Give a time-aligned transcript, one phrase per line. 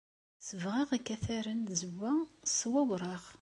[0.47, 2.13] Sebɣeɣ ikataren n tzewwa
[2.57, 3.23] s wewraɣ.